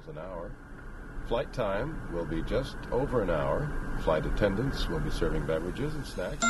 [0.00, 0.50] miles an hour.
[1.26, 3.70] Flight time will be just over an hour.
[4.02, 6.44] Flight attendants will be serving beverages and snacks.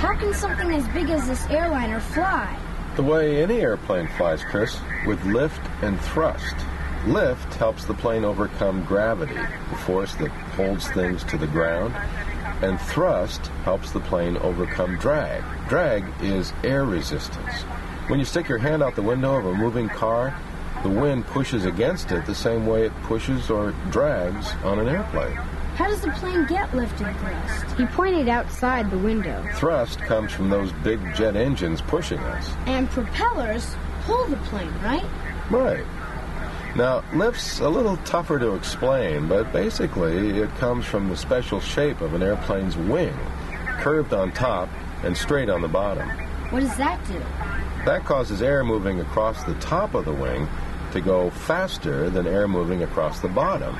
[0.00, 2.58] How can something as big as this airliner fly?
[2.96, 6.56] The way any airplane flies, Chris, with lift and thrust.
[7.06, 11.94] Lift helps the plane overcome gravity, the force that holds things to the ground,
[12.62, 15.44] and thrust helps the plane overcome drag.
[15.68, 17.64] Drag is air resistance.
[18.08, 20.34] When you stick your hand out the window of a moving car,
[20.82, 25.36] the wind pushes against it the same way it pushes or drags on an airplane.
[25.76, 27.76] How does the plane get lift and thrust?
[27.76, 29.46] He pointed outside the window.
[29.56, 32.50] Thrust comes from those big jet engines pushing us.
[32.64, 35.04] And propellers pull the plane, right?
[35.50, 35.84] Right.
[36.76, 42.00] Now, lift's a little tougher to explain, but basically it comes from the special shape
[42.00, 43.14] of an airplane's wing,
[43.80, 44.70] curved on top
[45.02, 46.08] and straight on the bottom.
[46.48, 47.22] What does that do?
[47.86, 50.48] That causes air moving across the top of the wing
[50.92, 53.76] to go faster than air moving across the bottom.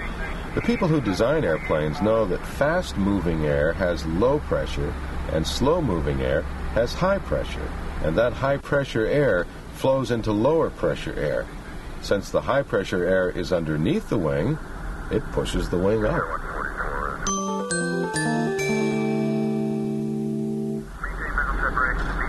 [0.55, 4.92] The people who design airplanes know that fast moving air has low pressure
[5.33, 7.70] and slow moving air has high pressure,
[8.03, 11.47] and that high pressure air flows into lower pressure air.
[12.00, 14.59] Since the high pressure air is underneath the wing,
[15.11, 16.25] it pushes the wing up.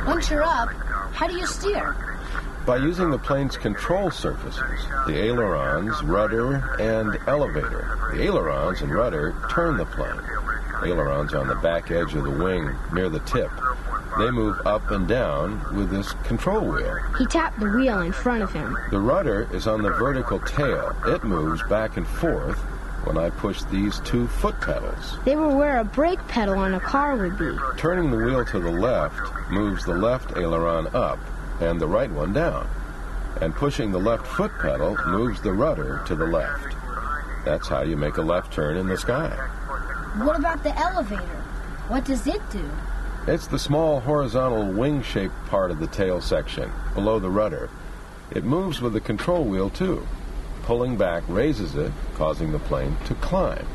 [0.08, 0.70] Once you're up,
[1.20, 1.98] how do you steer?
[2.66, 8.10] By using the plane's control surfaces, the ailerons, rudder, and elevator.
[8.14, 10.22] The ailerons and rudder turn the plane.
[10.82, 13.52] Ailerons on the back edge of the wing near the tip.
[14.18, 16.98] They move up and down with this control wheel.
[17.18, 18.78] He tapped the wheel in front of him.
[18.90, 20.96] The rudder is on the vertical tail.
[21.06, 22.58] It moves back and forth
[23.06, 25.18] when I push these two foot pedals.
[25.26, 27.58] They were where a brake pedal on a car would be.
[27.78, 29.20] Turning the wheel to the left
[29.50, 31.20] moves the left aileron up
[31.62, 32.68] and the right one down.
[33.42, 36.76] And pushing the left foot pedal moves the rudder to the left.
[37.46, 39.30] That's how you make a left turn in the sky.
[40.18, 41.22] What about the elevator?
[41.88, 42.70] What does it do?
[43.28, 47.70] It's the small horizontal wing shaped part of the tail section, below the rudder.
[48.32, 50.06] It moves with the control wheel too.
[50.70, 53.66] Pulling back raises it, causing the plane to climb.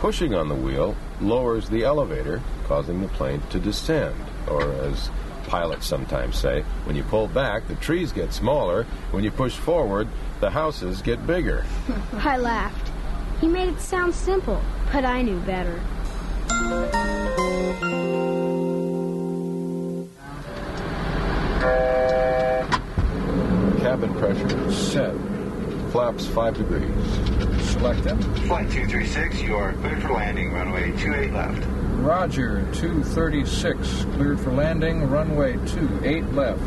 [0.00, 4.16] Pushing on the wheel lowers the elevator, causing the plane to descend,
[4.48, 5.10] or as
[5.46, 8.82] pilots sometimes say, when you pull back, the trees get smaller.
[9.12, 10.08] When you push forward,
[10.40, 11.64] the houses get bigger.
[12.14, 12.90] I laughed.
[13.40, 14.60] He made it sound simple,
[14.92, 15.80] but I knew better.
[23.78, 25.14] Cabin pressure set.
[25.90, 27.70] Flaps 5 degrees.
[27.70, 28.20] Select them.
[28.46, 31.66] Flight 236, you are cleared for landing, runway 28 left.
[31.94, 36.62] Roger, 236, cleared for landing, runway 28 left.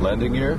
[0.00, 0.58] Landing gear?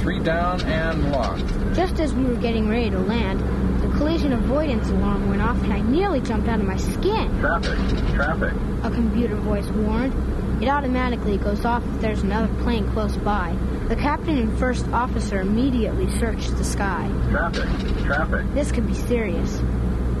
[0.00, 1.46] Three down and locked.
[1.74, 3.40] Just as we were getting ready to land,
[3.80, 7.38] the collision avoidance alarm went off and I nearly jumped out of my skin.
[7.38, 7.78] Traffic,
[8.14, 8.52] traffic.
[8.82, 10.62] A computer voice warned.
[10.62, 13.56] It automatically goes off if there's another plane close by.
[13.88, 17.08] The captain and first officer immediately searched the sky.
[17.30, 17.68] Traffic,
[18.04, 18.52] traffic.
[18.52, 19.60] This could be serious.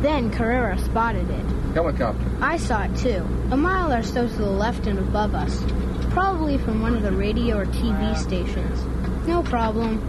[0.02, 1.44] Then Carrera spotted it.
[1.74, 2.24] Helicopter.
[2.40, 5.64] I saw it too, a mile or so to the left and above us.
[6.10, 8.84] Probably from one of the radio or TV stations.
[9.26, 10.00] No problem.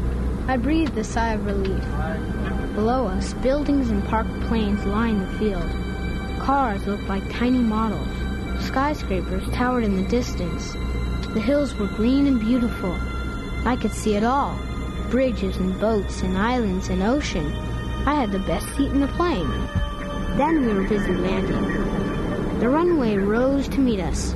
[0.48, 1.84] I breathed a sigh of relief.
[2.76, 5.70] Below us, buildings and parked planes lined the field.
[6.40, 8.08] Cars looked like tiny models.
[8.68, 10.74] Skyscrapers towered in the distance.
[11.34, 12.96] The hills were green and beautiful.
[13.68, 14.58] I could see it all
[15.10, 17.54] bridges and boats and islands and ocean.
[18.06, 19.50] I had the best seat in the plane.
[20.38, 22.60] Then we were busy landing.
[22.60, 24.32] The runway rose to meet us.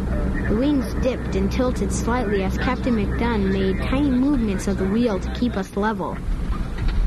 [0.50, 5.18] The wings dipped and tilted slightly as Captain McDunn made tiny movements of the wheel
[5.18, 6.18] to keep us level.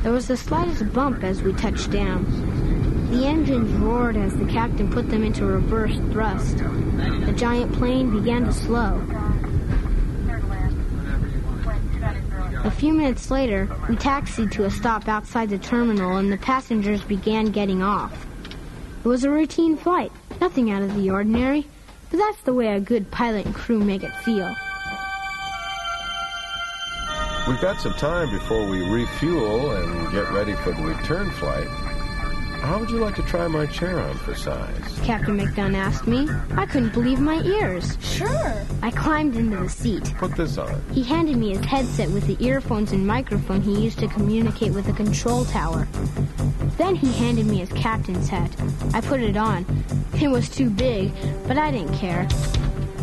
[0.03, 2.25] There was the slightest bump as we touched down.
[3.11, 6.57] The engines roared as the captain put them into reverse thrust.
[6.57, 8.99] The giant plane began to slow.
[12.65, 17.03] A few minutes later, we taxied to a stop outside the terminal and the passengers
[17.05, 18.27] began getting off.
[19.05, 21.67] It was a routine flight, nothing out of the ordinary,
[22.11, 24.49] but that's the way a good pilot and crew make it feel.
[27.47, 31.69] We've got some time before we refuel and get ready for the return flight.
[32.65, 34.99] How would you like to try my chair on for size?
[35.03, 36.27] Captain McDunn asked me.
[36.57, 37.99] I couldn't believe my ears.
[38.01, 38.55] Sure.
[38.83, 40.15] I climbed into the seat.
[40.17, 40.83] Put this on.
[40.91, 44.87] He handed me his headset with the earphones and microphone he used to communicate with
[44.87, 45.87] the control tower.
[46.79, 48.51] Then he handed me his captain's hat.
[48.95, 49.67] I put it on.
[50.21, 51.13] It was too big,
[51.47, 52.27] but I didn't care.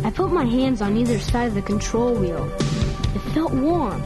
[0.04, 2.52] I put my hands on either side of the control wheel.
[3.14, 4.02] It felt warm.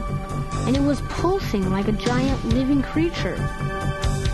[0.67, 3.37] and it was pulsing like a giant living creature.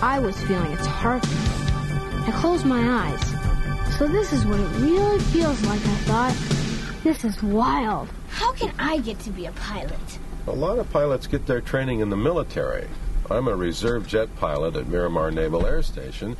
[0.03, 1.31] I was feeling its heartbeat.
[1.31, 3.97] I closed my eyes.
[3.97, 7.03] So this is what it really feels like, I thought.
[7.05, 8.09] This is wild.
[8.27, 10.19] How can I get to be a pilot?
[10.47, 12.85] A lot of pilots get their training in the military.
[13.31, 16.35] I'm a reserve jet pilot at Miramar Naval Air Station.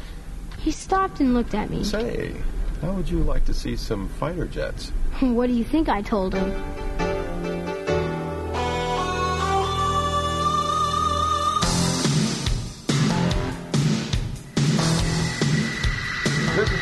[0.60, 1.86] He stopped and looked at me.
[1.86, 2.36] Say,
[2.81, 4.92] how would you like to see some fighter jets?
[5.21, 6.51] What do you think I told him?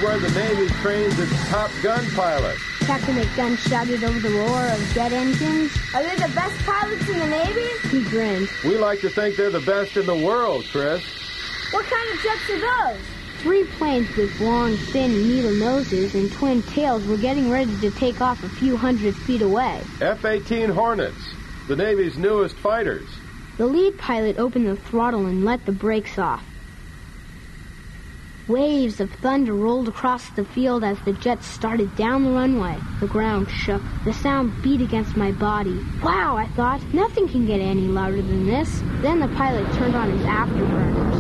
[0.02, 2.60] Where the Navy trains its Top Gun pilots.
[2.80, 5.72] Captain McDunn shouted over the roar of jet engines.
[5.94, 7.68] Are they the best pilots in the Navy?
[7.90, 8.50] He grinned.
[8.64, 11.04] We like to think they're the best in the world, Chris.
[11.72, 13.06] What kind of jets are those?
[13.44, 18.22] Three planes with long, thin needle noses and twin tails were getting ready to take
[18.22, 19.82] off a few hundred feet away.
[20.02, 21.34] F 18 Hornets,
[21.68, 23.08] the Navy's newest fighters.
[23.58, 26.44] The lead pilot opened the throttle and let the brakes off.
[28.52, 32.78] Waves of thunder rolled across the field as the jets started down the runway.
[33.00, 33.82] The ground shook.
[34.04, 35.80] The sound beat against my body.
[36.04, 38.84] Wow, I thought, nothing can get any louder than this.
[39.00, 41.16] Then the pilot turned on his afterburners.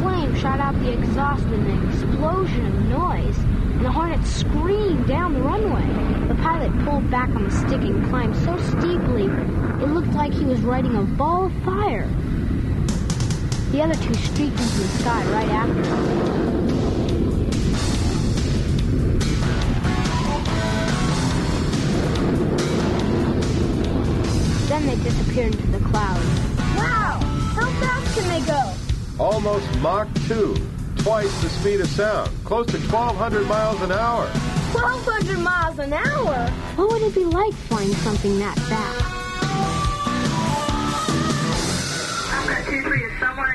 [0.00, 5.34] Flame shot out the exhaust with an explosion of noise, and the Hornet screamed down
[5.34, 6.28] the runway.
[6.28, 10.46] The pilot pulled back on the stick and climbed so steeply it looked like he
[10.46, 12.08] was riding a ball of fire.
[13.72, 16.46] The other two streaked into the sky right after him.
[24.68, 26.24] Then they disappeared into the clouds.
[26.76, 27.20] Wow!
[27.54, 28.72] How fast can they go?
[29.22, 30.56] Almost Mach 2,
[30.98, 34.26] twice the speed of sound, close to 1,200 miles an hour.
[34.72, 36.50] 1,200 miles an hour?
[36.76, 39.25] What would it be like flying something that fast?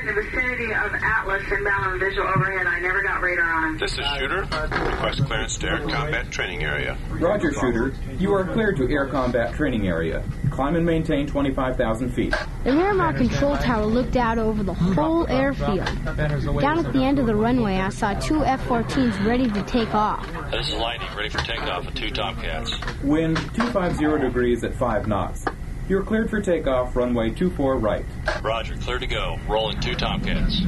[0.02, 2.66] In the vicinity of Atlas inbound on visual overhead.
[2.66, 3.78] I never got radar on him.
[3.78, 4.40] This is Shooter.
[4.40, 6.98] Request clearance to Air Combat Training Area.
[7.10, 7.94] Roger, Shooter.
[8.18, 10.24] You are cleared to Air Combat Training Area.
[10.50, 12.34] Climb and maintain 25,000 feet.
[12.64, 15.86] The Miramar control tower looked out over the whole airfield.
[16.04, 20.26] Down at the end of the runway, I saw two F-14s ready to take off.
[20.50, 22.72] This is Lightning, ready for takeoff with two Tomcats.
[23.04, 25.44] Wind 250 degrees at 5 knots.
[25.88, 28.04] You're cleared for takeoff, runway 24 right.
[28.42, 29.38] Roger, clear to go.
[29.48, 30.60] Rolling two Tomcats.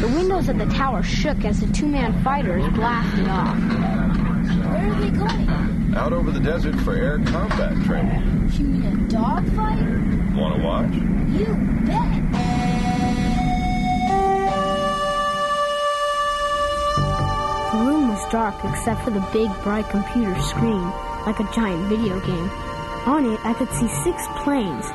[0.00, 3.56] The windows of the tower shook as the two-man fighters blasted off.
[3.56, 5.94] Where are they going?
[5.94, 8.50] Out over the desert for air combat training.
[8.52, 9.80] You mean a dogfight?
[10.34, 10.92] Want to watch?
[11.32, 11.54] You
[11.86, 12.22] bet.
[17.72, 20.82] The room was dark except for the big, bright computer screen,
[21.24, 22.50] like a giant video game.
[23.06, 24.86] On it, I could see six planes,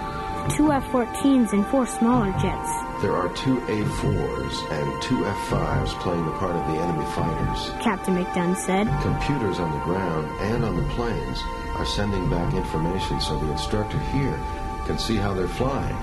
[0.55, 2.71] two F-14s and four smaller jets.
[3.01, 7.69] There are two A4s and two F5s playing the part of the enemy fighters.
[7.83, 8.87] Captain McDunn said.
[9.01, 11.43] Computers on the ground and on the planes
[11.75, 14.39] are sending back information so the instructor here
[14.85, 15.97] can see how they're flying.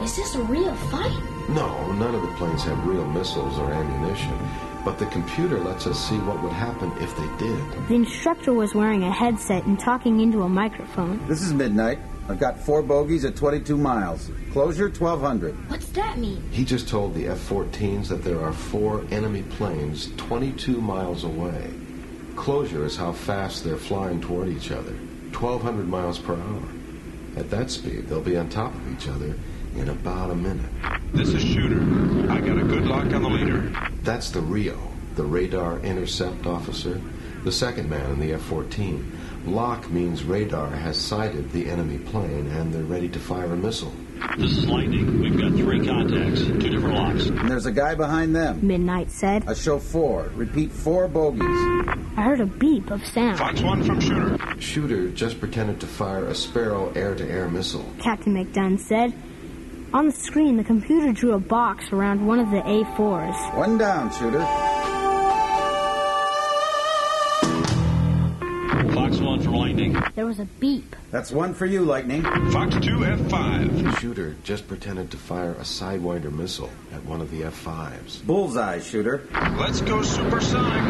[0.00, 1.20] Is this a real fight?
[1.50, 4.38] No, none of the planes have real missiles or ammunition,
[4.84, 7.88] but the computer lets us see what would happen if they did.
[7.88, 11.26] The instructor was wearing a headset and talking into a microphone.
[11.26, 11.98] This is midnight.
[12.28, 14.30] I've got four bogies at 22 miles.
[14.52, 15.68] Closure 1200.
[15.68, 16.42] What's that mean?
[16.50, 21.70] He just told the F 14s that there are four enemy planes 22 miles away.
[22.36, 24.92] Closure is how fast they're flying toward each other
[25.32, 26.62] 1,200 miles per hour.
[27.36, 29.34] At that speed, they'll be on top of each other
[29.76, 30.70] in about a minute.
[31.12, 31.80] This is Shooter.
[32.30, 33.72] I got a good lock on the leader.
[34.02, 34.78] That's the Rio,
[35.16, 37.00] the radar intercept officer,
[37.44, 39.18] the second man in the F 14.
[39.46, 43.92] Lock means radar has sighted the enemy plane and they're ready to fire a missile.
[44.36, 45.20] This is Lightning.
[45.20, 47.26] We've got three contacts, two different locks.
[47.26, 48.66] And there's a guy behind them.
[48.66, 49.48] Midnight said.
[49.48, 50.30] I show four.
[50.34, 51.40] Repeat four bogies.
[51.40, 53.38] I heard a beep of sound.
[53.38, 54.60] Fox 1 from Shooter.
[54.60, 57.86] Shooter just pretended to fire a Sparrow air to air missile.
[57.98, 59.14] Captain McDunn said.
[59.92, 63.56] On the screen, the computer drew a box around one of the A4s.
[63.56, 64.38] One down, shooter.
[68.94, 70.00] Fox 1 from Lightning.
[70.14, 70.94] There was a beep.
[71.10, 72.22] That's one for you, Lightning.
[72.22, 73.98] Fox 2 F5.
[73.98, 78.24] Shooter just pretended to fire a Sidewinder missile at one of the F5s.
[78.24, 79.26] Bullseye, shooter.
[79.58, 80.84] Let's go supersonic.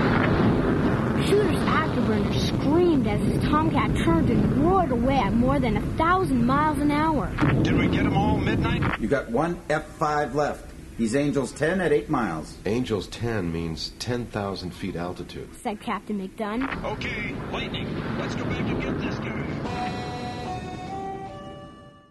[1.26, 2.40] Shooter's afterburner
[2.71, 6.93] screamed as his Tomcat turned and roared away at more than a thousand miles an
[6.93, 7.29] hour.
[7.62, 9.00] Did we get them all midnight?
[9.00, 10.71] You got one F5 left.
[10.97, 12.57] He's Angels 10 at 8 miles.
[12.67, 15.49] Angels 10 means 10,000 feet altitude.
[15.62, 16.85] Said Captain McDunn.
[16.93, 17.89] Okay, Lightning.
[18.19, 19.90] Let's go back and get this guy.